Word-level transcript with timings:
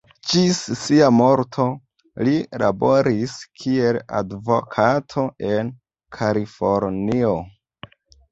Ĝis 0.29 0.59
sia 0.83 1.09
morto, 1.17 1.65
li 2.27 2.31
laboris 2.63 3.35
kiel 3.63 3.99
advokato 4.21 5.27
en 5.51 5.71
Kalifornio. 6.19 7.35